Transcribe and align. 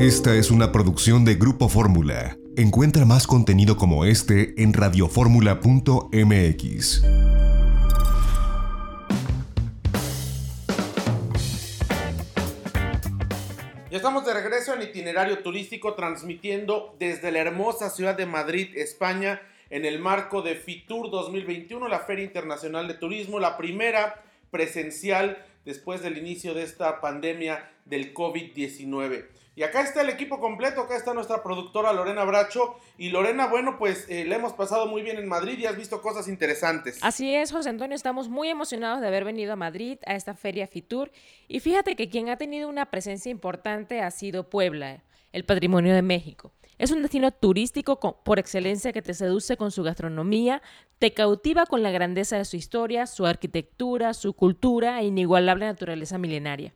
Esta 0.00 0.34
es 0.34 0.50
una 0.50 0.72
producción 0.72 1.24
de 1.26 1.34
Grupo 1.34 1.68
Fórmula. 1.68 2.38
Encuentra 2.56 3.04
más 3.04 3.26
contenido 3.26 3.76
como 3.76 4.06
este 4.06 4.54
en 4.56 4.72
radioformula.mx. 4.72 7.02
Ya 13.90 13.96
estamos 13.98 14.24
de 14.24 14.32
regreso 14.32 14.72
en 14.72 14.80
itinerario 14.80 15.42
turístico 15.42 15.92
transmitiendo 15.92 16.96
desde 16.98 17.30
la 17.30 17.40
hermosa 17.40 17.90
ciudad 17.90 18.16
de 18.16 18.24
Madrid, 18.24 18.70
España, 18.76 19.42
en 19.68 19.84
el 19.84 19.98
marco 19.98 20.40
de 20.40 20.54
FITUR 20.54 21.10
2021, 21.10 21.88
la 21.88 21.98
Feria 21.98 22.24
Internacional 22.24 22.88
de 22.88 22.94
Turismo, 22.94 23.38
la 23.38 23.58
primera 23.58 24.22
presencial 24.50 25.44
después 25.64 26.02
del 26.02 26.18
inicio 26.18 26.54
de 26.54 26.62
esta 26.62 27.00
pandemia 27.00 27.70
del 27.84 28.14
COVID-19. 28.14 29.26
Y 29.56 29.62
acá 29.62 29.82
está 29.82 30.00
el 30.00 30.08
equipo 30.08 30.40
completo, 30.40 30.80
acá 30.80 30.96
está 30.96 31.12
nuestra 31.12 31.42
productora 31.42 31.92
Lorena 31.92 32.24
Bracho. 32.24 32.76
Y 32.96 33.10
Lorena, 33.10 33.46
bueno, 33.46 33.76
pues 33.78 34.06
eh, 34.08 34.24
le 34.24 34.36
hemos 34.36 34.52
pasado 34.52 34.86
muy 34.86 35.02
bien 35.02 35.18
en 35.18 35.28
Madrid 35.28 35.58
y 35.58 35.66
has 35.66 35.76
visto 35.76 36.00
cosas 36.00 36.28
interesantes. 36.28 36.98
Así 37.02 37.34
es, 37.34 37.52
José 37.52 37.68
Antonio, 37.68 37.94
estamos 37.94 38.28
muy 38.28 38.48
emocionados 38.48 39.00
de 39.00 39.08
haber 39.08 39.24
venido 39.24 39.52
a 39.52 39.56
Madrid 39.56 39.98
a 40.06 40.14
esta 40.14 40.34
feria 40.34 40.66
Fitur. 40.66 41.10
Y 41.48 41.60
fíjate 41.60 41.96
que 41.96 42.08
quien 42.08 42.30
ha 42.30 42.36
tenido 42.36 42.68
una 42.68 42.90
presencia 42.90 43.30
importante 43.30 44.00
ha 44.00 44.10
sido 44.10 44.48
Puebla, 44.48 45.02
el 45.32 45.44
patrimonio 45.44 45.94
de 45.94 46.02
México. 46.02 46.52
Es 46.80 46.90
un 46.92 47.02
destino 47.02 47.30
turístico 47.30 48.00
por 48.24 48.38
excelencia 48.38 48.94
que 48.94 49.02
te 49.02 49.12
seduce 49.12 49.58
con 49.58 49.70
su 49.70 49.82
gastronomía, 49.82 50.62
te 50.98 51.12
cautiva 51.12 51.66
con 51.66 51.82
la 51.82 51.90
grandeza 51.90 52.38
de 52.38 52.46
su 52.46 52.56
historia, 52.56 53.06
su 53.06 53.26
arquitectura, 53.26 54.14
su 54.14 54.32
cultura 54.32 54.98
e 54.98 55.04
inigualable 55.04 55.66
naturaleza 55.66 56.16
milenaria. 56.16 56.72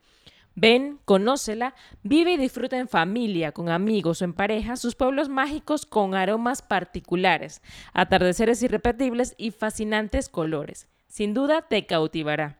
Ven, 0.53 0.99
conócela, 1.05 1.73
vive 2.03 2.33
y 2.33 2.37
disfruta 2.37 2.77
en 2.77 2.87
familia, 2.87 3.51
con 3.51 3.69
amigos 3.69 4.21
o 4.21 4.25
en 4.25 4.33
pareja 4.33 4.75
sus 4.75 4.93
pueblos 4.93 5.27
mágicos 5.27 5.87
con 5.87 6.13
aromas 6.13 6.61
particulares, 6.61 7.63
atardeceres 7.91 8.61
irrepetibles 8.61 9.33
y 9.39 9.49
fascinantes 9.49 10.29
colores. 10.29 10.87
Sin 11.07 11.33
duda 11.33 11.63
te 11.63 11.87
cautivará. 11.87 12.59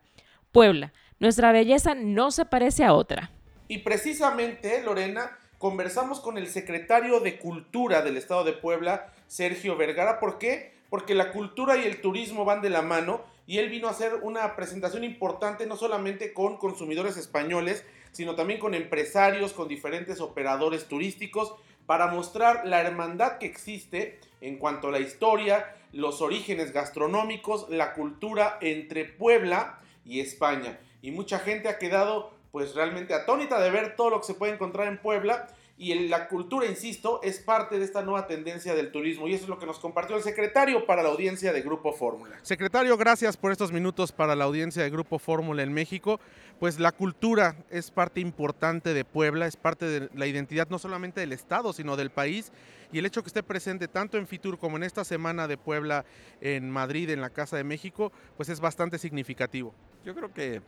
Puebla, 0.51 0.93
nuestra 1.19 1.51
belleza 1.51 1.93
no 1.93 2.31
se 2.31 2.45
parece 2.45 2.83
a 2.83 2.95
otra. 2.95 3.29
Y 3.67 3.79
precisamente, 3.79 4.81
Lorena, 4.81 5.37
conversamos 5.57 6.19
con 6.19 6.37
el 6.37 6.47
secretario 6.47 7.19
de 7.19 7.37
Cultura 7.37 8.01
del 8.01 8.17
Estado 8.17 8.43
de 8.43 8.53
Puebla, 8.53 9.13
Sergio 9.27 9.77
Vergara. 9.77 10.19
¿Por 10.19 10.37
qué? 10.37 10.73
Porque 10.89 11.15
la 11.15 11.31
cultura 11.31 11.77
y 11.77 11.85
el 11.85 12.01
turismo 12.01 12.45
van 12.45 12.61
de 12.61 12.69
la 12.69 12.81
mano 12.81 13.21
y 13.47 13.59
él 13.59 13.69
vino 13.69 13.87
a 13.87 13.91
hacer 13.91 14.15
una 14.21 14.55
presentación 14.55 15.03
importante 15.03 15.65
no 15.65 15.77
solamente 15.77 16.33
con 16.33 16.57
consumidores 16.57 17.17
españoles, 17.17 17.83
sino 18.11 18.35
también 18.35 18.59
con 18.59 18.73
empresarios, 18.73 19.53
con 19.53 19.67
diferentes 19.67 20.19
operadores 20.21 20.85
turísticos, 20.85 21.53
para 21.85 22.07
mostrar 22.07 22.65
la 22.65 22.81
hermandad 22.81 23.37
que 23.37 23.45
existe 23.45 24.19
en 24.41 24.57
cuanto 24.57 24.87
a 24.87 24.91
la 24.91 24.99
historia, 24.99 25.75
los 25.91 26.21
orígenes 26.21 26.73
gastronómicos, 26.73 27.69
la 27.69 27.93
cultura 27.93 28.57
entre 28.61 29.05
Puebla 29.05 29.79
y 30.05 30.19
España. 30.19 30.79
Y 31.01 31.11
mucha 31.11 31.39
gente 31.39 31.69
ha 31.69 31.77
quedado 31.77 32.31
pues 32.55 32.73
realmente 32.73 33.13
atónita 33.13 33.59
de 33.59 33.69
ver 33.69 33.97
todo 33.97 34.09
lo 34.09 34.21
que 34.21 34.27
se 34.27 34.33
puede 34.33 34.53
encontrar 34.53 34.87
en 34.87 34.97
Puebla 34.97 35.45
y 35.77 36.07
la 36.07 36.29
cultura, 36.29 36.65
insisto, 36.65 37.19
es 37.21 37.39
parte 37.39 37.77
de 37.77 37.83
esta 37.83 38.01
nueva 38.01 38.27
tendencia 38.27 38.73
del 38.73 38.93
turismo 38.93 39.27
y 39.27 39.33
eso 39.33 39.43
es 39.43 39.49
lo 39.49 39.59
que 39.59 39.65
nos 39.65 39.77
compartió 39.77 40.15
el 40.15 40.23
secretario 40.23 40.85
para 40.85 41.03
la 41.03 41.09
audiencia 41.09 41.51
de 41.51 41.61
Grupo 41.61 41.91
Fórmula. 41.91 42.39
Secretario, 42.43 42.95
gracias 42.95 43.35
por 43.35 43.51
estos 43.51 43.73
minutos 43.73 44.13
para 44.13 44.37
la 44.37 44.45
audiencia 44.45 44.83
de 44.83 44.89
Grupo 44.89 45.19
Fórmula 45.19 45.63
en 45.63 45.73
México. 45.73 46.21
Pues 46.57 46.79
la 46.79 46.93
cultura 46.93 47.57
es 47.71 47.91
parte 47.91 48.21
importante 48.21 48.93
de 48.93 49.03
Puebla, 49.03 49.47
es 49.47 49.57
parte 49.57 49.85
de 49.85 50.09
la 50.13 50.25
identidad 50.25 50.69
no 50.69 50.79
solamente 50.79 51.19
del 51.19 51.33
Estado, 51.33 51.73
sino 51.73 51.97
del 51.97 52.09
país 52.09 52.53
y 52.89 52.99
el 52.99 53.05
hecho 53.05 53.21
que 53.21 53.27
esté 53.27 53.43
presente 53.43 53.89
tanto 53.89 54.17
en 54.17 54.27
Fitur 54.27 54.57
como 54.57 54.77
en 54.77 54.83
esta 54.83 55.03
semana 55.03 55.49
de 55.49 55.57
Puebla 55.57 56.05
en 56.39 56.71
Madrid, 56.71 57.09
en 57.09 57.19
la 57.19 57.31
Casa 57.31 57.57
de 57.57 57.65
México, 57.65 58.13
pues 58.37 58.47
es 58.47 58.61
bastante 58.61 58.97
significativo. 58.97 59.73
Yo 60.05 60.15
creo 60.15 60.33
que 60.33 60.61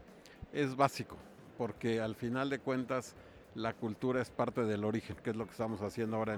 es 0.51 0.75
básico 0.75 1.15
porque 1.57 1.99
al 2.01 2.15
final 2.15 2.49
de 2.49 2.59
cuentas 2.59 3.15
la 3.55 3.73
cultura 3.73 4.21
es 4.21 4.29
parte 4.29 4.63
del 4.63 4.83
origen, 4.83 5.15
que 5.23 5.31
es 5.31 5.35
lo 5.35 5.45
que 5.45 5.51
estamos 5.51 5.81
haciendo 5.81 6.17
ahora 6.17 6.37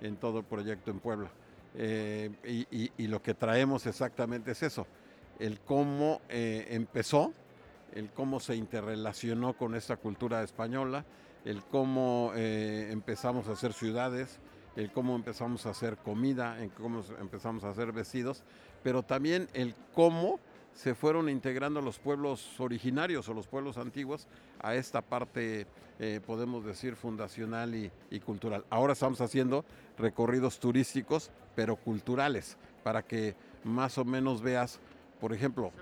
en, 0.00 0.16
todo 0.16 0.40
el 0.40 0.44
proyecto 0.44 0.90
en 0.90 0.98
Puebla. 0.98 1.30
Eh, 1.74 2.30
y, 2.96 3.06
lo 3.06 3.22
que 3.22 3.34
traemos 3.34 3.86
exactamente 3.86 4.52
es 4.52 4.62
eso, 4.62 4.86
el 5.38 5.60
cómo 5.60 6.20
eh, 6.28 6.66
empezó, 6.70 7.32
el 7.94 8.10
cómo 8.10 8.40
se 8.40 8.56
interrelacionó 8.56 9.54
con 9.54 9.74
esta 9.74 9.96
cultura 9.96 10.42
española, 10.42 11.04
el 11.44 11.62
cómo 11.62 12.32
eh, 12.34 12.88
empezamos 12.90 13.48
a 13.48 13.52
hacer 13.52 13.72
ciudades, 13.72 14.40
el 14.74 14.90
cómo 14.90 15.14
empezamos 15.14 15.66
a 15.66 15.70
hacer 15.70 15.96
comida, 15.98 16.60
el 16.62 16.70
cómo 16.70 17.02
empezamos 17.20 17.64
a 17.64 17.70
hacer 17.70 17.92
vestidos, 17.92 18.42
pero 18.82 19.02
también 19.02 19.48
el 19.54 19.74
cómo 19.94 20.40
se 20.76 20.94
fueron 20.94 21.30
integrando 21.30 21.80
los 21.80 21.98
pueblos 21.98 22.60
originarios 22.60 23.26
o 23.28 23.34
los 23.34 23.46
pueblos 23.46 23.78
antiguos 23.78 24.28
a 24.60 24.74
esta 24.74 25.00
parte, 25.00 25.66
eh, 25.98 26.20
podemos 26.24 26.66
decir, 26.66 26.96
fundacional 26.96 27.74
y, 27.74 28.20
cultural. 28.20 28.64
Ahora 28.68 28.92
estamos 28.92 29.22
haciendo 29.22 29.64
recorridos 29.96 30.60
turísticos, 30.60 31.30
pero 31.54 31.76
culturales, 31.76 32.58
para 32.84 33.02
que 33.02 33.34
más 33.64 33.96
o 33.96 34.04
menos 34.04 34.42
veas, 34.42 34.78
por 35.18 35.32
ejemplo, 35.32 35.72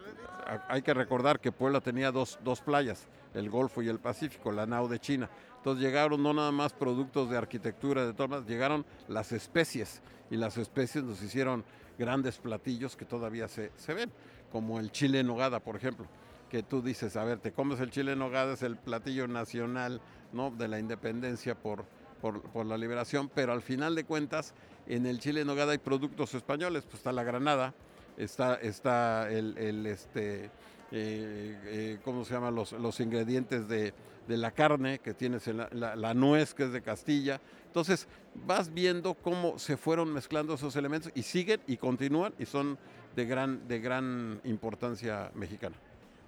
hay 0.69 0.83
que 0.83 0.95
recordar 0.95 1.41
que 1.41 1.51
Puebla 1.51 1.81
tenía 1.81 2.13
dos, 2.13 2.39
dos 2.45 2.61
playas, 2.61 3.09
el 3.35 3.51
Golfo 3.51 3.83
y 3.83 3.89
el 3.89 3.99
Pacífico, 3.99 4.53
la 4.53 4.65
Nao 4.65 4.87
de 4.87 5.01
China. 5.01 5.29
Entonces 5.57 5.83
llegaron 5.83 6.23
no 6.23 6.33
nada 6.33 6.53
más 6.53 6.73
productos 6.73 7.29
de 7.31 7.37
arquitectura, 7.37 8.07
de 8.07 8.13
todas 8.13 8.47
llegaron 8.47 8.87
las 9.09 9.33
especies 9.33 10.03
y 10.31 10.37
las 10.37 10.57
especies 10.57 11.03
nos 11.03 11.21
hicieron 11.21 11.65
grandes 11.99 12.39
platillos 12.39 12.97
que 12.97 13.05
todavía 13.05 13.49
se, 13.49 13.73
se 13.77 13.95
ven 13.95 14.13
como 14.55 14.79
el 14.79 14.93
chile 14.93 15.19
en 15.19 15.27
nogada, 15.27 15.59
por 15.59 15.75
ejemplo, 15.75 16.07
que 16.49 16.63
tú 16.63 16.81
dices, 16.81 17.17
a 17.17 17.25
ver, 17.25 17.41
te 17.41 17.51
comes 17.51 17.81
el 17.81 17.91
chile 17.91 18.13
en 18.13 18.21
nogada, 18.21 18.55
es 18.55 18.63
el 18.63 18.77
platillo 18.77 19.27
nacional 19.27 20.01
¿no? 20.33 20.53
de 20.53 20.69
la 20.69 20.79
independencia 20.79 21.57
por, 21.57 21.87
por, 22.23 22.65
la 22.65 22.79
liberación, 22.79 23.29
pero 23.35 23.53
al 23.53 23.63
final 23.63 23.97
de 23.97 24.05
cuentas, 24.05 24.55
en 24.87 25.07
el 25.07 25.19
chile 25.19 25.41
en 25.41 25.49
nogada 25.49 25.73
hay 25.73 25.79
productos 25.79 26.35
españoles, 26.35 26.85
pues 26.85 26.99
está 26.99 27.11
la 27.11 27.25
granada, 27.25 27.75
está, 28.17 28.55
está 28.55 29.29
el, 29.29 29.87
este, 29.87 30.45
eh, 30.45 30.51
eh, 30.93 31.99
¿cómo 32.05 32.25
se 32.25 32.35
llama? 32.35 32.53
Los, 32.53 32.71
los 32.75 33.01
ingredientes 33.01 33.67
de, 33.67 33.93
la 34.29 34.53
carne 34.53 35.01
que 35.01 35.15
tienes 35.15 35.49
en 35.49 35.57
la, 35.57 36.15
nuez 36.15 36.55
que 36.55 36.63
es 36.63 36.73
de 36.73 36.81
Castilla. 36.81 37.41
Entonces 37.75 38.07
vas 38.47 38.73
viendo 38.73 39.15
cómo 39.15 39.59
se 39.59 39.77
fueron 39.77 40.13
mezclando 40.13 40.55
esos 40.55 40.77
elementos 40.77 41.11
y 41.17 41.25
siguen 41.25 41.61
y 41.67 41.77
continúan 41.77 42.33
y 42.39 42.47
son 42.47 42.79
de 43.17 43.27
gran, 43.27 43.67
de 43.67 43.81
gran 43.81 44.41
importancia 44.45 45.33
mexicana. 45.35 45.75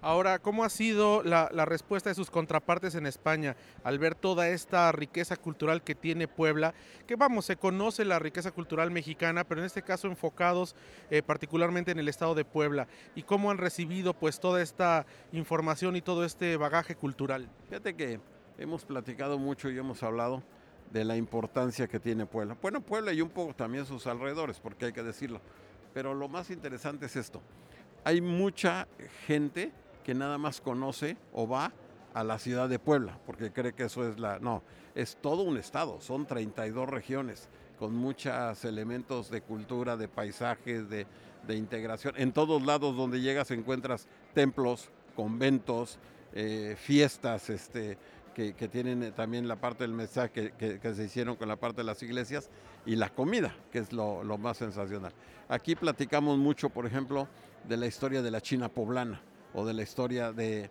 Ahora, 0.01 0.39
¿cómo 0.39 0.65
ha 0.65 0.69
sido 0.69 1.23
la, 1.23 1.47
respuesta 1.63 2.09
de 2.09 2.15
sus 2.15 2.29
contrapartes 2.29 2.95
en 2.95 3.05
España 3.05 3.55
al 3.85 3.97
ver 3.97 4.13
toda 4.13 4.49
esta 4.49 4.91
riqueza 4.91 5.37
cultural 5.37 5.83
que 5.83 5.95
tiene 5.95 6.27
Puebla? 6.27 6.73
Que 7.07 7.15
vamos, 7.15 7.45
se 7.45 7.55
conoce 7.55 8.03
la 8.03 8.19
riqueza 8.19 8.51
cultural 8.51 8.91
mexicana, 8.91 9.45
pero 9.45 9.61
en 9.61 9.67
este 9.67 9.83
caso 9.83 10.09
enfocados 10.09 10.75
eh, 11.09 11.21
particularmente 11.21 11.91
en 11.91 11.99
el 11.99 12.09
estado 12.09 12.35
de 12.35 12.43
Puebla. 12.43 12.89
¿Y 13.15 13.23
cómo 13.23 13.51
han 13.51 13.57
recibido 13.57 14.13
pues 14.13 14.41
toda 14.41 14.61
esta 14.61 15.05
información 15.31 15.95
y 15.95 16.01
todo 16.01 16.25
este 16.25 16.57
bagaje 16.57 16.95
cultural? 16.95 17.47
Fíjate 17.69 17.95
que 17.95 18.19
hemos 18.57 18.83
platicado 18.83 19.37
mucho 19.37 19.69
y 19.69 19.77
hemos 19.77 20.03
hablado 20.03 20.43
de 20.91 21.05
la 21.05 21.15
importancia 21.15 21.87
que 21.87 21.99
tiene 21.99 22.25
Puebla. 22.25 22.57
Bueno, 22.61 22.81
Puebla 22.81 23.13
y 23.13 23.21
un 23.21 23.29
poco 23.29 23.53
también 23.53 23.85
sus 23.85 24.07
alrededores, 24.07 24.59
porque 24.59 24.85
hay 24.85 24.93
que 24.93 25.03
decirlo. 25.03 25.41
Pero 25.93 26.13
lo 26.13 26.27
más 26.27 26.49
interesante 26.49 27.07
es 27.07 27.15
esto. 27.15 27.41
Hay 28.03 28.21
mucha 28.21 28.87
gente 29.25 29.71
que 30.03 30.13
nada 30.13 30.37
más 30.37 30.61
conoce 30.61 31.17
o 31.33 31.47
va 31.47 31.73
a 32.13 32.23
la 32.23 32.39
ciudad 32.39 32.69
de 32.69 32.79
Puebla, 32.79 33.19
porque 33.25 33.51
cree 33.51 33.73
que 33.73 33.83
eso 33.83 34.07
es 34.07 34.19
la... 34.19 34.39
No, 34.39 34.63
es 34.95 35.17
todo 35.21 35.43
un 35.43 35.57
estado, 35.57 36.01
son 36.01 36.25
32 36.25 36.89
regiones 36.89 37.49
con 37.77 37.95
muchos 37.95 38.65
elementos 38.65 39.29
de 39.29 39.41
cultura, 39.41 39.95
de 39.97 40.07
paisajes, 40.07 40.89
de, 40.89 41.05
integración. 41.49 42.13
En 42.17 42.33
todos 42.33 42.61
lados 42.63 42.97
donde 42.97 43.21
llegas 43.21 43.51
encuentras 43.51 44.07
templos, 44.33 44.89
conventos, 45.15 45.97
eh, 46.33 46.75
fiestas, 46.77 47.49
este, 47.49 47.97
que, 48.37 48.67
tienen 48.67 49.01
eh, 49.01 49.11
también 49.11 49.47
la 49.47 49.55
parte 49.55 49.83
del 49.83 49.93
mensaje 49.93 50.53
que, 50.55 50.93
se 50.93 51.03
hicieron 51.03 51.37
con 51.37 51.47
la 51.47 51.55
parte 51.55 51.77
de 51.77 51.85
las 51.85 52.03
iglesias 52.03 52.51
y 52.85 52.95
la 52.95 53.09
comida, 53.09 53.55
que 53.71 53.79
es 53.79 53.91
lo, 53.91 54.23
más 54.37 54.57
sensacional. 54.57 55.11
Aquí 55.49 55.75
platicamos 55.75 56.37
mucho, 56.37 56.69
por 56.69 56.85
ejemplo, 56.85 57.27
de 57.67 57.77
la 57.77 57.87
historia 57.87 58.21
de 58.21 58.29
la 58.29 58.39
China 58.39 58.69
poblana 58.69 59.21
o 59.55 59.65
de 59.65 59.73
la 59.73 59.81
historia 59.81 60.33
de, 60.33 60.69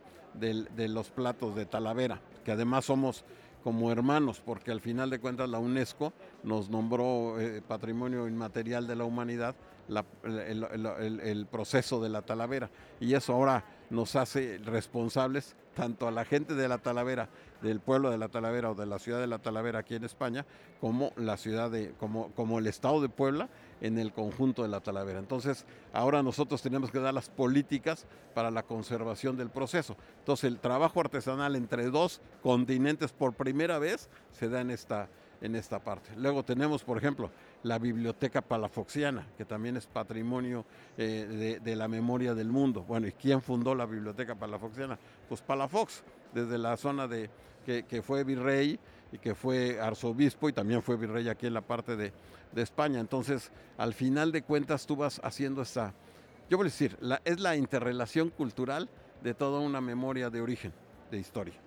los 0.89 1.11
platos 1.11 1.57
de 1.57 1.67
Talavera, 1.67 2.21
que 2.45 2.53
además 2.53 2.85
somos 2.85 3.25
como 3.65 3.91
hermanos, 3.91 4.41
porque 4.45 4.71
al 4.71 4.81
final 4.81 5.11
de 5.11 5.19
cuentas 5.19 5.49
la 5.49 5.59
UNESCO 5.59 6.13
nos 6.45 6.71
nombró 6.71 7.41
eh, 7.41 7.63
Patrimonio 7.67 8.29
Inmaterial 8.29 8.87
de 8.87 8.95
la 8.95 9.05
Humanidad 9.05 9.57
el, 10.23 11.47
proceso 11.51 12.01
de 12.01 12.11
la 12.11 12.23
Talavera. 12.23 12.71
Y 13.01 13.15
eso 13.15 13.33
ahora 13.33 13.65
nos 13.91 14.15
hace 14.15 14.59
responsables 14.59 15.57
tanto 15.77 16.09
a 16.09 16.11
la 16.11 16.25
gente 16.25 16.55
de 16.55 16.67
la 16.67 16.79
Talavera 16.79 17.29
del 17.63 17.81
pueblo 17.81 18.11
de 18.11 18.19
la 18.19 18.29
Talavera 18.29 18.71
o 18.71 18.75
de 18.75 18.87
la 18.87 18.99
ciudad 18.99 19.21
de 19.21 19.27
la 19.27 19.39
Talavera 19.39 19.81
aquí 19.81 19.95
en 19.95 20.05
España 20.05 20.45
como 20.81 21.13
la 21.17 21.37
ciudad 21.37 21.71
de, 21.71 21.93
como, 21.99 22.33
como 22.33 22.59
el 22.59 22.67
estado 22.67 23.01
de 23.01 23.09
Puebla 23.09 23.49
en 23.81 23.99
el 23.99 24.13
conjunto 24.13 24.63
de 24.63 24.69
la 24.69 24.81
Talavera. 24.81 25.19
Entonces, 25.19 25.67
ahora 25.93 26.23
nosotros 26.23 26.63
tenemos 26.63 26.91
que 26.91 26.99
dar 26.99 27.15
las 27.15 27.29
políticas 27.29 28.07
para 28.35 28.51
la 28.51 28.63
conservación 28.63 29.37
del 29.37 29.51
proceso. 29.51 29.97
Entonces, 30.19 30.45
el 30.45 30.59
trabajo 30.59 31.01
artesanal 31.01 31.57
entre 31.57 31.91
dos 31.91 32.21
continentes 32.43 33.13
por 33.13 33.35
primera 33.35 33.79
vez 33.79 34.09
se 34.33 34.49
da 34.49 34.61
en 34.63 34.71
esta, 34.71 35.09
en 35.41 35.55
esta 35.57 35.79
parte. 35.79 36.11
Luego 36.17 36.45
tenemos, 36.45 36.83
por 36.83 36.99
ejemplo, 36.99 37.31
la 37.63 37.79
Biblioteca 37.79 38.43
Palafoxiana, 38.43 39.27
que 39.37 39.45
también 39.45 39.77
es 39.77 39.87
patrimonio 39.87 40.65
eh, 40.97 41.61
de, 41.63 41.77
la 41.77 41.89
memoria 41.89 42.35
del 42.35 42.49
mundo. 42.49 42.83
Bueno, 42.83 43.07
¿y 43.07 43.13
quién 43.13 43.43
fundó 43.43 43.75
la 43.75 43.87
Biblioteca 43.87 44.35
Palafoxiana? 44.35 44.99
Pues 45.29 45.41
Palafox, 45.43 46.03
desde 46.33 46.59
la 46.59 46.77
zona 46.77 47.07
de 47.07 47.31
que, 47.65 48.03
fue 48.03 48.23
virrey 48.25 48.79
y 49.11 49.19
que 49.19 49.35
fue 49.35 49.81
arzobispo 49.81 50.49
y 50.49 50.53
también 50.53 50.83
fue 50.83 50.97
virrey 50.97 51.29
aquí 51.29 51.47
en 51.47 51.55
la 51.55 51.63
parte 51.63 51.97
de, 51.97 52.13
España. 52.55 53.01
Entonces, 53.01 53.53
al 53.77 53.93
final 53.93 54.33
de 54.33 54.41
cuentas, 54.41 54.87
tú 54.87 54.97
vas 54.97 55.21
haciendo 55.23 55.61
esta, 55.61 55.93
yo 56.49 56.57
voy 56.57 56.65
a 56.65 56.71
decir, 56.71 56.97
es 57.27 57.39
la 57.39 57.55
interrelación 57.55 58.31
cultural 58.31 58.89
de 59.23 59.35
toda 59.35 59.61
una 59.61 59.83
memoria 59.83 60.31
de 60.31 60.41
origen, 60.41 60.73
de 61.11 61.19
historia. 61.19 61.66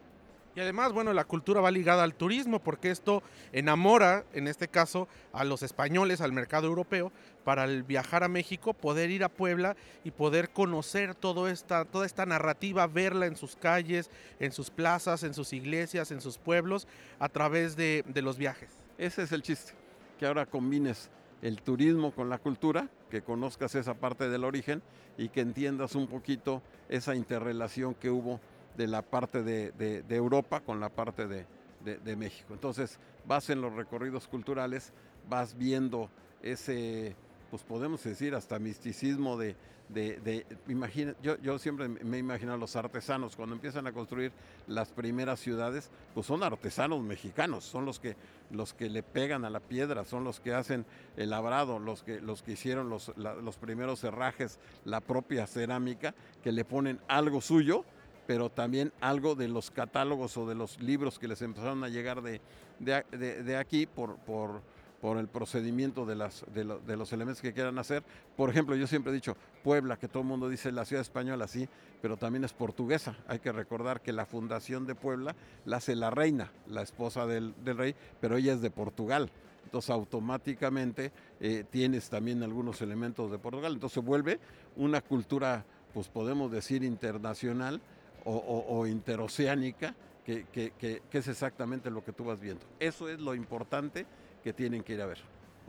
Y 0.59 0.61
además, 0.61 0.91
bueno, 0.91 1.13
la 1.13 1.23
cultura 1.23 1.61
va 1.61 1.71
ligada 1.71 2.03
al 2.03 2.15
turismo 2.15 2.59
porque 2.59 2.91
esto 2.91 3.23
enamora, 3.53 4.25
en 4.33 4.45
este 4.45 4.67
caso, 4.67 5.07
a 5.31 5.45
los 5.45 5.63
españoles, 5.63 6.19
al 6.19 6.33
mercado 6.33 6.67
europeo, 6.67 7.13
para 7.45 7.63
el 7.63 7.83
viajar 7.83 8.25
a 8.25 8.27
México, 8.27 8.73
poder 8.73 9.09
ir 9.09 9.23
a 9.23 9.29
Puebla 9.29 9.77
y 10.03 10.11
poder 10.11 10.49
conocer 10.49 11.15
esta, 11.47 11.85
toda 11.85 12.05
esta 12.05 12.25
narrativa, 12.25 12.87
verla 12.87 13.25
en 13.25 13.37
sus 13.37 13.55
calles, 13.55 14.11
en 14.41 14.51
sus 14.51 14.69
plazas, 14.69 15.23
en 15.23 15.33
sus 15.33 15.53
iglesias, 15.53 16.11
en 16.11 16.19
sus 16.19 16.37
pueblos, 16.37 16.89
a 17.19 17.29
través 17.29 17.77
de, 17.77 18.03
de 18.05 18.21
los 18.21 18.37
viajes. 18.37 18.69
Ese 18.97 19.23
es 19.23 19.31
el 19.31 19.43
chiste, 19.43 19.71
que 20.19 20.25
ahora 20.25 20.45
combines 20.45 21.09
el 21.41 21.61
turismo 21.61 22.11
con 22.11 22.27
la 22.27 22.37
cultura, 22.37 22.89
que 23.09 23.21
conozcas 23.21 23.75
esa 23.75 23.93
parte 23.93 24.27
del 24.27 24.43
origen 24.43 24.81
y 25.17 25.29
que 25.29 25.39
entiendas 25.39 25.95
un 25.95 26.07
poquito 26.07 26.61
esa 26.89 27.15
interrelación 27.15 27.95
que 27.95 28.09
hubo 28.09 28.41
de 28.77 28.87
la 28.87 29.01
parte 29.01 29.43
de, 29.43 30.03
Europa 30.09 30.61
con 30.61 30.79
la 30.79 30.89
parte 30.89 31.27
de, 31.27 32.15
México. 32.15 32.53
Entonces 32.53 32.99
vas 33.25 33.49
en 33.49 33.61
los 33.61 33.73
recorridos 33.73 34.27
culturales, 34.27 34.91
vas 35.29 35.57
viendo 35.57 36.09
ese, 36.41 37.15
pues 37.49 37.63
podemos 37.63 38.03
decir, 38.03 38.35
hasta 38.35 38.59
misticismo 38.59 39.37
de, 39.37 39.55
de, 39.89 40.45
imagina, 40.67 41.15
yo, 41.21 41.37
yo, 41.39 41.57
siempre 41.57 41.87
me 41.87 42.19
imagino 42.19 42.53
a 42.53 42.57
los 42.57 42.75
artesanos, 42.75 43.35
cuando 43.35 43.55
empiezan 43.55 43.87
a 43.87 43.91
construir 43.91 44.31
las 44.67 44.89
primeras 44.89 45.39
ciudades, 45.39 45.89
pues 46.13 46.27
son 46.27 46.43
artesanos 46.43 47.01
mexicanos, 47.01 47.63
son 47.63 47.85
los 47.85 47.99
que, 47.99 48.15
los 48.51 48.73
que 48.73 48.89
le 48.89 49.01
pegan 49.01 49.45
a 49.45 49.49
la 49.49 49.59
piedra, 49.59 50.05
son 50.05 50.23
los 50.23 50.39
que 50.39 50.53
hacen 50.53 50.85
el 51.17 51.31
labrado, 51.31 51.79
los 51.79 52.03
que, 52.03 52.21
los 52.21 52.43
que 52.43 52.51
hicieron 52.51 52.89
los, 52.89 53.11
los 53.17 53.57
primeros 53.57 54.03
herrajes, 54.03 54.59
la 54.85 55.01
propia 55.01 55.47
cerámica, 55.47 56.13
que 56.43 56.51
le 56.51 56.65
ponen 56.65 56.99
algo 57.07 57.41
suyo 57.41 57.83
pero 58.29 58.51
también 58.51 58.93
algo 59.01 59.33
de 59.33 59.47
los 59.47 59.71
catálogos 59.71 60.37
o 60.37 60.47
de 60.47 60.53
los 60.53 60.79
libros 60.79 61.17
que 61.17 61.27
les 61.27 61.41
empezaron 61.41 61.83
a 61.83 61.89
llegar 61.89 62.21
de, 62.21 62.41
de, 62.77 63.57
aquí 63.57 63.87
por, 63.87 64.17
por, 64.17 64.61
por, 65.01 65.17
el 65.17 65.27
procedimiento 65.27 66.05
de, 66.05 66.15
las, 66.15 66.45
de, 66.53 66.95
los 66.95 67.11
elementos 67.11 67.41
que 67.41 67.53
quieran 67.53 67.79
hacer. 67.79 68.03
Por 68.37 68.51
ejemplo, 68.51 68.75
yo 68.75 68.85
siempre 68.85 69.11
he 69.11 69.15
dicho, 69.15 69.35
Puebla, 69.63 69.97
que 69.97 70.07
todo 70.07 70.21
el 70.21 70.29
mundo 70.29 70.47
dice 70.47 70.71
la 70.71 70.85
ciudad 70.85 71.01
española, 71.01 71.47
sí, 71.47 71.67
pero 72.03 72.17
también 72.17 72.43
es 72.43 72.53
portuguesa. 72.53 73.17
Hay 73.27 73.39
que 73.39 73.51
recordar 73.51 73.99
que 73.99 74.13
la 74.13 74.27
fundación 74.27 74.85
de 74.85 74.93
Puebla 74.93 75.35
la 75.65 75.77
hace 75.77 75.95
la 75.95 76.11
reina, 76.11 76.51
la 76.67 76.83
esposa 76.83 77.25
del, 77.25 77.55
rey, 77.65 77.95
pero 78.21 78.37
ella 78.37 78.53
es 78.53 78.61
de 78.61 78.69
Portugal. 78.69 79.31
Entonces 79.65 79.89
automáticamente 79.89 81.11
eh, 81.39 81.65
tienes 81.67 82.11
también 82.11 82.43
algunos 82.43 82.79
elementos 82.83 83.31
de 83.31 83.39
Portugal. 83.39 83.73
Entonces 83.73 84.03
vuelve 84.03 84.39
una 84.75 85.01
cultura, 85.01 85.65
pues 85.95 86.09
podemos 86.09 86.51
decir, 86.51 86.83
internacional, 86.83 87.81
o, 88.25 88.85
interoceánica, 88.87 89.95
que, 90.25 90.45
que, 90.45 91.01
es 91.11 91.27
exactamente 91.27 91.89
lo 91.89 92.03
que 92.03 92.13
tú 92.13 92.25
vas 92.25 92.39
viendo. 92.39 92.65
Eso 92.79 93.09
es 93.09 93.19
lo 93.19 93.33
importante 93.33 94.05
que 94.43 94.53
tienen 94.53 94.83
que 94.83 94.93
ir 94.93 95.01
a 95.01 95.07
ver. 95.07 95.19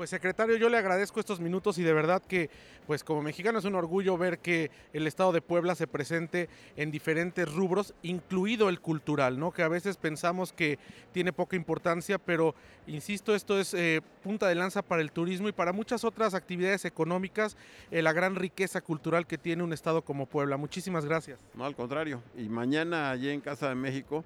Pues 0.00 0.08
secretario, 0.08 0.56
yo 0.56 0.70
le 0.70 0.78
agradezco 0.78 1.20
estos 1.20 1.40
minutos 1.40 1.76
y 1.76 1.82
de 1.82 1.92
verdad 1.92 2.22
que, 2.26 2.48
pues 2.86 3.04
como 3.04 3.20
mexicano 3.20 3.58
es 3.58 3.66
un 3.66 3.74
orgullo 3.74 4.16
ver 4.16 4.38
que 4.38 4.70
el 4.94 5.06
Estado 5.06 5.30
de 5.30 5.42
Puebla 5.42 5.74
se 5.74 5.86
presente 5.86 6.48
en 6.76 6.90
diferentes 6.90 7.54
rubros, 7.54 7.92
incluido 8.02 8.70
el 8.70 8.80
cultural, 8.80 9.38
¿no? 9.38 9.50
Que 9.50 9.62
a 9.62 9.68
veces 9.68 9.98
pensamos 9.98 10.54
que 10.54 10.78
tiene 11.12 11.34
poca 11.34 11.54
importancia, 11.54 12.16
pero 12.16 12.54
insisto, 12.86 13.34
esto 13.34 13.60
es 13.60 13.74
eh, 13.74 14.00
punta 14.22 14.48
de 14.48 14.54
lanza 14.54 14.80
para 14.80 15.02
el 15.02 15.12
turismo 15.12 15.50
y 15.50 15.52
para 15.52 15.74
muchas 15.74 16.02
otras 16.02 16.32
actividades 16.32 16.86
económicas, 16.86 17.58
eh, 17.90 18.00
la 18.00 18.14
gran 18.14 18.36
riqueza 18.36 18.80
cultural 18.80 19.26
que 19.26 19.36
tiene 19.36 19.62
un 19.62 19.74
Estado 19.74 20.00
como 20.00 20.24
Puebla. 20.24 20.56
Muchísimas 20.56 21.04
gracias. 21.04 21.38
No, 21.52 21.66
al 21.66 21.76
contrario. 21.76 22.22
Y 22.38 22.48
mañana 22.48 23.10
allí 23.10 23.28
en 23.28 23.42
Casa 23.42 23.68
de 23.68 23.74
México, 23.74 24.24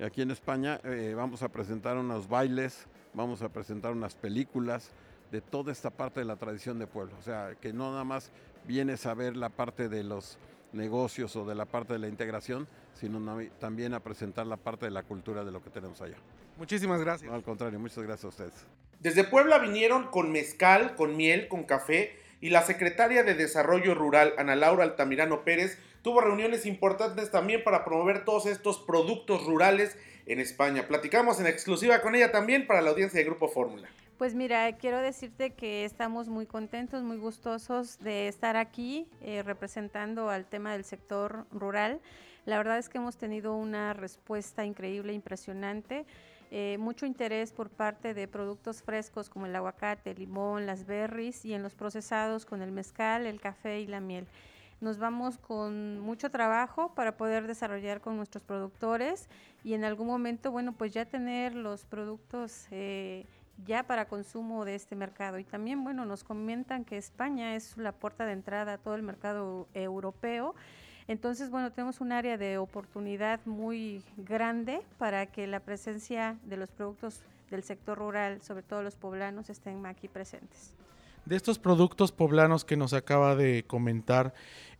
aquí 0.00 0.22
en 0.22 0.30
España, 0.30 0.80
eh, 0.84 1.14
vamos 1.16 1.42
a 1.42 1.48
presentar 1.48 1.96
unos 1.96 2.28
bailes, 2.28 2.86
vamos 3.12 3.42
a 3.42 3.48
presentar 3.48 3.90
unas 3.90 4.14
películas 4.14 4.92
de 5.30 5.40
toda 5.40 5.72
esta 5.72 5.90
parte 5.90 6.20
de 6.20 6.26
la 6.26 6.36
tradición 6.36 6.78
de 6.78 6.86
pueblo. 6.86 7.14
O 7.18 7.22
sea, 7.22 7.54
que 7.60 7.72
no 7.72 7.90
nada 7.90 8.04
más 8.04 8.30
vienes 8.66 9.06
a 9.06 9.14
ver 9.14 9.36
la 9.36 9.48
parte 9.48 9.88
de 9.88 10.02
los 10.04 10.38
negocios 10.72 11.34
o 11.36 11.44
de 11.44 11.54
la 11.54 11.64
parte 11.64 11.94
de 11.94 11.98
la 11.98 12.08
integración, 12.08 12.68
sino 12.94 13.20
también 13.58 13.94
a 13.94 14.00
presentar 14.00 14.46
la 14.46 14.56
parte 14.56 14.86
de 14.86 14.90
la 14.90 15.02
cultura 15.02 15.44
de 15.44 15.52
lo 15.52 15.62
que 15.62 15.70
tenemos 15.70 16.00
allá. 16.00 16.16
Muchísimas 16.58 17.00
gracias. 17.00 17.32
al 17.32 17.42
contrario, 17.42 17.78
muchas 17.78 18.02
gracias 18.02 18.24
a 18.24 18.28
ustedes. 18.28 18.66
Desde 19.00 19.24
Puebla 19.24 19.58
vinieron 19.58 20.06
con 20.08 20.32
mezcal, 20.32 20.94
con 20.94 21.16
miel, 21.16 21.48
con 21.48 21.64
café 21.64 22.18
y 22.40 22.50
la 22.50 22.62
secretaria 22.62 23.22
de 23.22 23.34
Desarrollo 23.34 23.94
Rural, 23.94 24.32
Ana 24.38 24.56
Laura 24.56 24.84
Altamirano 24.84 25.44
Pérez, 25.44 25.78
tuvo 26.02 26.20
reuniones 26.20 26.66
importantes 26.66 27.30
también 27.30 27.62
para 27.64 27.84
promover 27.84 28.24
todos 28.24 28.46
estos 28.46 28.78
productos 28.78 29.44
rurales 29.44 29.96
en 30.26 30.40
España. 30.40 30.86
Platicamos 30.88 31.40
en 31.40 31.46
exclusiva 31.46 32.00
con 32.00 32.14
ella 32.14 32.32
también 32.32 32.66
para 32.66 32.80
la 32.80 32.90
audiencia 32.90 33.18
de 33.18 33.24
Grupo 33.24 33.48
Fórmula. 33.48 33.88
Pues 34.18 34.34
mira, 34.34 34.72
quiero 34.78 34.98
decirte 35.02 35.50
que 35.50 35.84
estamos 35.84 36.30
muy 36.30 36.46
contentos, 36.46 37.02
muy 37.02 37.18
gustosos 37.18 37.98
de 37.98 38.28
estar 38.28 38.56
aquí 38.56 39.06
eh, 39.20 39.42
representando 39.42 40.30
al 40.30 40.46
tema 40.46 40.72
del 40.72 40.84
sector 40.84 41.46
rural. 41.50 42.00
La 42.46 42.56
verdad 42.56 42.78
es 42.78 42.88
que 42.88 42.96
hemos 42.96 43.18
tenido 43.18 43.54
una 43.54 43.92
respuesta 43.92 44.64
increíble, 44.64 45.12
impresionante. 45.12 46.06
Eh, 46.50 46.78
mucho 46.80 47.04
interés 47.04 47.52
por 47.52 47.68
parte 47.68 48.14
de 48.14 48.26
productos 48.26 48.80
frescos 48.80 49.28
como 49.28 49.44
el 49.44 49.54
aguacate, 49.54 50.12
el 50.12 50.18
limón, 50.20 50.64
las 50.64 50.86
berries 50.86 51.44
y 51.44 51.52
en 51.52 51.62
los 51.62 51.74
procesados 51.74 52.46
con 52.46 52.62
el 52.62 52.72
mezcal, 52.72 53.26
el 53.26 53.38
café 53.38 53.80
y 53.80 53.86
la 53.86 54.00
miel. 54.00 54.26
Nos 54.80 54.98
vamos 54.98 55.36
con 55.36 56.00
mucho 56.00 56.30
trabajo 56.30 56.94
para 56.94 57.18
poder 57.18 57.46
desarrollar 57.46 58.00
con 58.00 58.16
nuestros 58.16 58.44
productores 58.44 59.28
y 59.62 59.74
en 59.74 59.84
algún 59.84 60.06
momento, 60.06 60.50
bueno, 60.50 60.72
pues 60.72 60.94
ya 60.94 61.04
tener 61.04 61.54
los 61.54 61.84
productos 61.84 62.66
eh, 62.70 63.26
ya 63.64 63.82
para 63.84 64.06
consumo 64.06 64.64
de 64.64 64.74
este 64.74 64.96
mercado. 64.96 65.38
Y 65.38 65.44
también, 65.44 65.84
bueno, 65.84 66.04
nos 66.04 66.24
comentan 66.24 66.84
que 66.84 66.96
España 66.96 67.54
es 67.54 67.76
la 67.76 67.92
puerta 67.92 68.26
de 68.26 68.32
entrada 68.32 68.74
a 68.74 68.78
todo 68.78 68.94
el 68.94 69.02
mercado 69.02 69.68
europeo. 69.74 70.54
Entonces, 71.08 71.50
bueno, 71.50 71.70
tenemos 71.70 72.00
un 72.00 72.12
área 72.12 72.36
de 72.36 72.58
oportunidad 72.58 73.40
muy 73.44 74.02
grande 74.16 74.82
para 74.98 75.26
que 75.26 75.46
la 75.46 75.60
presencia 75.60 76.36
de 76.44 76.56
los 76.56 76.70
productos 76.70 77.22
del 77.50 77.62
sector 77.62 77.96
rural, 77.98 78.42
sobre 78.42 78.62
todo 78.62 78.82
los 78.82 78.96
poblanos, 78.96 79.48
estén 79.48 79.86
aquí 79.86 80.08
presentes. 80.08 80.74
De 81.26 81.34
estos 81.34 81.58
productos 81.58 82.12
poblanos 82.12 82.64
que 82.64 82.76
nos 82.76 82.92
acaba 82.92 83.34
de 83.34 83.64
comentar, 83.66 84.32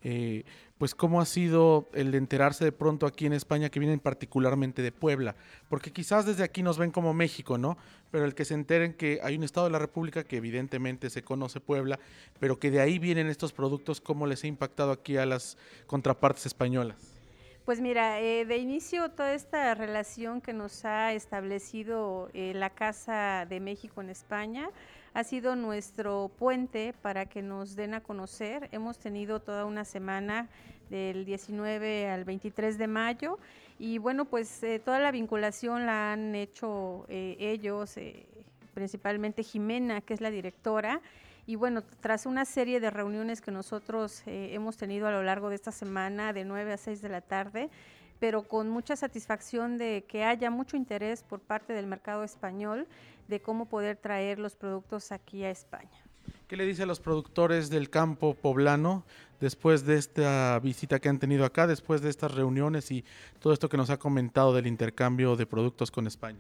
eh, 0.03 0.45
pues 0.79 0.95
cómo 0.95 1.21
ha 1.21 1.27
sido 1.27 1.89
el 1.93 2.13
de 2.13 2.19
enterarse 2.19 2.65
de 2.65 2.71
pronto 2.71 3.07
aquí 3.07 3.27
en 3.27 3.33
España 3.33 3.69
que 3.69 3.81
vienen 3.81 3.99
particularmente 3.99 4.81
de 4.81 4.93
Puebla, 4.93 5.35
porque 5.69 5.93
quizás 5.93 6.25
desde 6.25 6.45
aquí 6.45 6.63
nos 6.63 6.79
ven 6.79 6.93
como 6.93 7.15
México, 7.15 7.59
¿no? 7.59 7.77
Pero 8.13 8.25
el 8.25 8.37
que 8.37 8.45
se 8.45 8.55
enteren 8.55 8.95
que 8.95 9.19
hay 9.25 9.35
un 9.35 9.43
estado 9.43 9.67
de 9.67 9.73
la 9.73 9.81
República 9.81 10.23
que 10.23 10.37
evidentemente 10.37 11.11
se 11.11 11.23
conoce 11.23 11.59
Puebla, 11.59 11.99
pero 12.39 12.61
que 12.61 12.71
de 12.71 12.81
ahí 12.81 13.01
vienen 13.01 13.27
estos 13.27 13.53
productos, 13.53 14.01
¿cómo 14.01 14.29
les 14.29 14.45
ha 14.45 14.47
impactado 14.47 14.93
aquí 14.93 15.17
a 15.17 15.27
las 15.27 15.59
contrapartes 15.89 16.47
españolas? 16.47 17.17
Pues 17.65 17.81
mira, 17.81 18.21
eh, 18.21 18.45
de 18.45 18.59
inicio 18.59 19.11
toda 19.11 19.35
esta 19.35 19.75
relación 19.75 20.41
que 20.41 20.53
nos 20.53 20.85
ha 20.85 21.13
establecido 21.13 22.31
eh, 22.33 22.53
la 22.55 22.71
Casa 22.71 23.45
de 23.51 23.59
México 23.59 24.01
en 24.01 24.11
España, 24.11 24.71
ha 25.17 25.25
sido 25.25 25.57
nuestro 25.57 26.31
puente 26.39 26.93
para 27.01 27.25
que 27.25 27.41
nos 27.41 27.75
den 27.75 27.95
a 27.95 28.03
conocer. 28.03 28.69
Hemos 28.71 28.99
tenido 28.99 29.41
toda 29.41 29.65
una 29.65 29.87
semana 29.87 30.51
del 30.91 31.25
19 31.25 32.11
al 32.11 32.27
23 32.27 32.77
de 32.77 32.87
mayo 32.87 33.39
y 33.79 33.97
bueno, 33.97 34.27
pues 34.27 34.63
eh, 34.63 34.79
toda 34.79 34.99
la 34.99 35.11
vinculación 35.13 35.87
la 35.87 36.13
han 36.13 36.35
hecho 36.35 37.07
eh, 37.09 37.35
ellos, 37.41 37.97
eh, 37.97 38.27
principalmente 38.75 39.43
Jimena, 39.43 40.03
que 40.03 40.13
es 40.13 40.21
la 40.21 40.31
directora. 40.31 41.01
Y 41.47 41.57
bueno, 41.57 41.83
tras 42.03 42.27
una 42.27 42.45
serie 42.45 42.79
de 42.79 42.91
reuniones 42.91 43.41
que 43.41 43.53
nosotros 43.53 44.23
hemos 44.27 44.77
tenido 44.77 45.07
a 45.07 45.13
lo 45.13 45.23
largo 45.23 45.49
de 45.49 45.55
esta 45.55 45.73
semana, 45.73 46.35
de 46.35 46.45
9 46.45 46.75
a 46.75 46.77
6 46.77 47.01
de 47.01 47.09
la 47.09 47.23
tarde, 47.23 47.71
pero 48.19 48.43
con 48.43 48.69
mucha 48.69 48.97
satisfacción 48.97 49.79
de 49.79 50.05
que 50.09 50.25
haya 50.25 50.51
mucho 50.51 50.77
interés 50.77 51.23
por 51.23 51.41
parte 51.41 51.73
del 51.73 51.87
mercado 51.87 52.25
español 52.25 52.87
de 53.29 53.41
cómo 53.41 53.67
poder 53.67 53.97
traer 53.97 54.39
los 54.39 54.55
productos 54.55 55.13
aquí 55.13 55.45
a 55.45 55.51
España. 55.51 56.07
¿Qué 56.49 56.57
le 56.57 56.65
dice 56.65 56.85
a 56.85 56.87
los 56.87 57.01
productores 57.01 57.71
del 57.71 57.91
campo 57.91 58.35
poblano 58.35 59.05
después 59.41 59.85
de 59.85 59.97
esta 59.97 60.59
visita 60.61 61.01
que 61.01 61.09
han 61.09 61.19
tenido 61.19 61.45
acá, 61.45 61.67
después 61.67 62.03
de 62.03 62.11
estas 62.11 62.35
reuniones 62.35 62.91
y 62.91 63.05
todo 63.41 63.53
esto 63.53 63.69
que 63.69 63.77
nos 63.77 63.91
ha 63.91 63.99
comentado 63.99 64.55
del 64.55 64.67
intercambio 64.67 65.37
de 65.37 65.47
productos 65.47 65.91
con 65.91 66.07
España? 66.07 66.39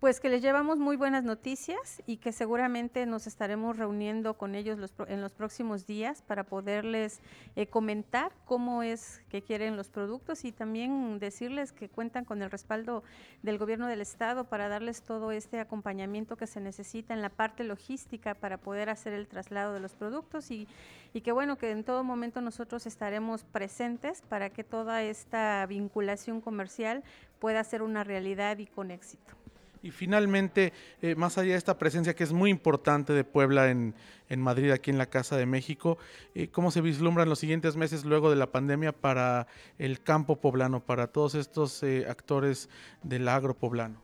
Pues 0.00 0.18
que 0.18 0.30
les 0.30 0.40
llevamos 0.40 0.78
muy 0.78 0.96
buenas 0.96 1.24
noticias 1.24 2.02
y 2.06 2.16
que 2.16 2.32
seguramente 2.32 3.04
nos 3.04 3.26
estaremos 3.26 3.76
reuniendo 3.76 4.32
con 4.32 4.54
ellos 4.54 4.78
en 5.08 5.20
los 5.20 5.32
próximos 5.32 5.86
días 5.86 6.22
para 6.22 6.44
poderles 6.44 7.20
eh, 7.54 7.66
comentar 7.66 8.32
cómo 8.46 8.82
es 8.82 9.20
que 9.28 9.42
quieren 9.42 9.76
los 9.76 9.90
productos 9.90 10.46
y 10.46 10.52
también 10.52 11.18
decirles 11.18 11.72
que 11.72 11.90
cuentan 11.90 12.24
con 12.24 12.40
el 12.40 12.50
respaldo 12.50 13.04
del 13.42 13.58
gobierno 13.58 13.88
del 13.88 14.00
estado 14.00 14.44
para 14.44 14.68
darles 14.68 15.02
todo 15.02 15.32
este 15.32 15.60
acompañamiento 15.60 16.34
que 16.38 16.46
se 16.46 16.62
necesita 16.62 17.12
en 17.12 17.20
la 17.20 17.28
parte 17.28 17.62
logística 17.62 18.34
para 18.34 18.56
poder 18.56 18.88
hacer 18.88 19.12
el 19.12 19.28
traslado 19.28 19.74
de 19.74 19.80
los 19.80 19.96
productos 19.96 20.50
y, 20.50 20.66
y 21.12 21.20
que 21.20 21.32
bueno, 21.32 21.58
que 21.58 21.72
en 21.72 21.84
todo 21.84 22.04
momento 22.04 22.40
nosotros 22.40 22.86
estaremos 22.86 23.44
presentes 23.44 24.22
para 24.22 24.48
que 24.48 24.64
toda 24.64 25.02
esta 25.02 25.66
vinculación 25.66 26.40
comercial 26.40 27.04
pueda 27.38 27.62
ser 27.64 27.82
una 27.82 28.02
realidad 28.02 28.56
y 28.56 28.66
con 28.66 28.90
éxito. 28.90 29.39
Y 29.82 29.90
finalmente, 29.90 30.72
eh, 31.00 31.14
más 31.14 31.38
allá 31.38 31.52
de 31.52 31.58
esta 31.58 31.78
presencia 31.78 32.14
que 32.14 32.24
es 32.24 32.32
muy 32.32 32.50
importante 32.50 33.12
de 33.12 33.24
Puebla 33.24 33.70
en, 33.70 33.94
Madrid, 34.36 34.70
aquí 34.70 34.90
en 34.90 34.98
la 34.98 35.06
Casa 35.06 35.36
de 35.36 35.46
México, 35.46 35.98
eh, 36.34 36.48
¿cómo 36.48 36.70
se 36.70 36.80
vislumbran 36.80 37.28
los 37.28 37.38
siguientes 37.38 37.76
meses 37.76 38.04
luego 38.04 38.30
de 38.30 38.36
la 38.36 38.52
pandemia 38.52 38.92
para 38.92 39.46
el 39.78 40.02
campo 40.02 40.36
poblano, 40.36 40.80
para 40.84 41.06
todos 41.06 41.34
estos 41.34 41.82
eh, 41.82 42.06
actores 42.08 42.68
del 43.02 43.26
agro 43.28 43.54
poblano? 43.54 44.00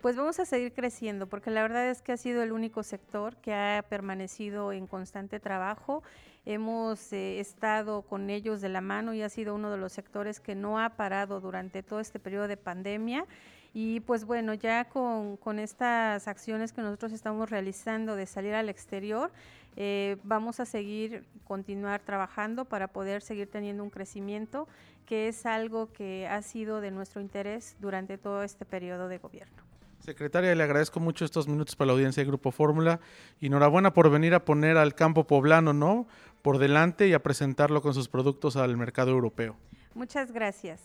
Pues 0.00 0.16
vamos 0.16 0.40
a 0.40 0.46
seguir 0.46 0.72
creciendo, 0.72 1.26
porque 1.26 1.50
la 1.50 1.60
verdad 1.60 1.90
es 1.90 2.00
que 2.00 2.12
ha 2.12 2.16
sido 2.16 2.42
el 2.42 2.52
único 2.52 2.82
sector 2.82 3.36
que 3.36 3.52
ha 3.52 3.84
permanecido 3.86 4.72
en 4.72 4.86
constante 4.86 5.38
trabajo. 5.38 6.02
Hemos 6.46 7.12
estado 7.12 8.00
con 8.00 8.30
ellos 8.30 8.62
de 8.62 8.70
la 8.70 8.80
mano 8.80 9.12
y 9.12 9.20
ha 9.20 9.28
sido 9.28 9.54
uno 9.54 9.70
de 9.70 9.76
los 9.76 9.92
sectores 9.92 10.40
que 10.40 10.54
no 10.54 10.80
ha 10.80 10.88
parado 10.96 11.38
durante 11.40 11.82
todo 11.82 12.00
este 12.00 12.18
periodo 12.18 12.48
de 12.48 12.56
pandemia. 12.56 13.26
Y 13.72 14.00
pues 14.00 14.24
bueno, 14.24 14.54
ya 14.54 14.86
con, 14.86 15.58
estas 15.58 16.26
acciones 16.26 16.72
que 16.72 16.82
nosotros 16.82 17.12
estamos 17.12 17.50
realizando 17.50 18.16
de 18.16 18.26
salir 18.26 18.54
al 18.54 18.68
exterior, 18.68 19.30
eh, 19.76 20.16
vamos 20.24 20.58
a 20.58 20.64
seguir, 20.64 21.24
continuar 21.44 22.00
trabajando 22.00 22.64
para 22.64 22.88
poder 22.88 23.22
seguir 23.22 23.48
teniendo 23.48 23.84
un 23.84 23.90
crecimiento 23.90 24.66
que 25.06 25.28
es 25.28 25.46
algo 25.46 25.92
que 25.92 26.26
ha 26.26 26.42
sido 26.42 26.80
de 26.80 26.90
nuestro 26.90 27.20
interés 27.20 27.76
durante 27.80 28.18
todo 28.18 28.42
este 28.42 28.64
periodo 28.64 29.08
de 29.08 29.18
gobierno. 29.18 29.62
Secretaria, 30.00 30.54
le 30.54 30.62
agradezco 30.62 30.98
mucho 30.98 31.24
estos 31.24 31.46
minutos 31.46 31.76
para 31.76 31.88
la 31.88 31.92
audiencia 31.92 32.22
de 32.22 32.28
Grupo 32.28 32.50
Fórmula. 32.50 33.00
y 33.38 33.46
Enhorabuena 33.46 33.92
por 33.92 34.10
venir 34.10 34.34
a 34.34 34.44
poner 34.44 34.78
al 34.78 34.94
campo 34.94 35.26
poblano, 35.26 35.72
¿no? 35.72 36.06
Por 36.42 36.58
delante 36.58 37.06
y 37.06 37.12
a 37.12 37.22
presentarlo 37.22 37.82
con 37.82 37.92
sus 37.92 38.08
productos 38.08 38.56
al 38.56 38.76
mercado 38.76 39.10
europeo. 39.10 39.56
Muchas 39.94 40.32
gracias 40.32 40.80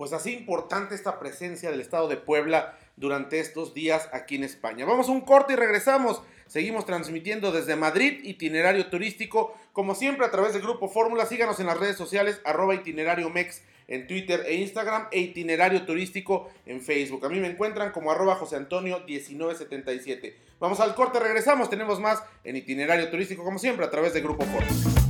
pues 0.00 0.14
así 0.14 0.32
importante 0.32 0.94
esta 0.94 1.18
presencia 1.18 1.70
del 1.70 1.82
Estado 1.82 2.08
de 2.08 2.16
Puebla 2.16 2.74
durante 2.96 3.38
estos 3.38 3.74
días 3.74 4.08
aquí 4.14 4.36
en 4.36 4.44
España. 4.44 4.86
Vamos 4.86 5.10
a 5.10 5.12
un 5.12 5.20
corte 5.20 5.52
y 5.52 5.56
regresamos. 5.56 6.22
Seguimos 6.46 6.86
transmitiendo 6.86 7.52
desde 7.52 7.76
Madrid, 7.76 8.18
itinerario 8.24 8.86
turístico, 8.86 9.54
como 9.74 9.94
siempre 9.94 10.24
a 10.24 10.30
través 10.30 10.54
del 10.54 10.62
Grupo 10.62 10.88
Fórmula. 10.88 11.26
Síganos 11.26 11.60
en 11.60 11.66
las 11.66 11.78
redes 11.78 11.98
sociales, 11.98 12.40
arroba 12.46 12.74
itinerario 12.74 13.28
mex 13.28 13.60
en 13.88 14.06
Twitter 14.06 14.42
e 14.46 14.54
Instagram 14.54 15.08
e 15.12 15.20
itinerario 15.20 15.84
turístico 15.84 16.48
en 16.64 16.80
Facebook. 16.80 17.26
A 17.26 17.28
mí 17.28 17.38
me 17.38 17.48
encuentran 17.48 17.92
como 17.92 18.10
arroba 18.10 18.36
José 18.36 18.56
Antonio 18.56 19.00
1977. 19.06 20.34
Vamos 20.58 20.80
al 20.80 20.94
corte, 20.94 21.20
regresamos. 21.20 21.68
Tenemos 21.68 22.00
más 22.00 22.22
en 22.44 22.56
itinerario 22.56 23.10
turístico, 23.10 23.44
como 23.44 23.58
siempre, 23.58 23.84
a 23.84 23.90
través 23.90 24.14
del 24.14 24.22
Grupo 24.22 24.46
Fórmula. 24.46 25.09